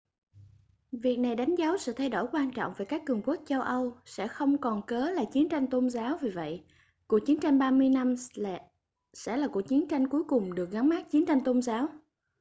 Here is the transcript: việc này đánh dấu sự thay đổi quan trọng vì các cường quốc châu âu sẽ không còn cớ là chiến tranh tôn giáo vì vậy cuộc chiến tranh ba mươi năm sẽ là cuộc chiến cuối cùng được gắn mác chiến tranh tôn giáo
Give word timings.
việc 0.91 1.19
này 1.19 1.35
đánh 1.35 1.55
dấu 1.55 1.77
sự 1.77 1.93
thay 1.93 2.09
đổi 2.09 2.27
quan 2.31 2.51
trọng 2.51 2.73
vì 2.77 2.85
các 2.85 3.01
cường 3.05 3.21
quốc 3.21 3.35
châu 3.47 3.61
âu 3.61 3.97
sẽ 4.05 4.27
không 4.27 4.57
còn 4.57 4.81
cớ 4.87 5.09
là 5.11 5.25
chiến 5.33 5.49
tranh 5.49 5.67
tôn 5.67 5.89
giáo 5.89 6.17
vì 6.21 6.29
vậy 6.29 6.63
cuộc 7.07 7.19
chiến 7.25 7.39
tranh 7.39 7.59
ba 7.59 7.71
mươi 7.71 7.89
năm 7.89 8.15
sẽ 9.13 9.37
là 9.37 9.47
cuộc 9.47 9.61
chiến 9.61 9.87
cuối 10.11 10.23
cùng 10.23 10.55
được 10.55 10.71
gắn 10.71 10.89
mác 10.89 11.09
chiến 11.11 11.25
tranh 11.25 11.43
tôn 11.43 11.61
giáo 11.61 11.87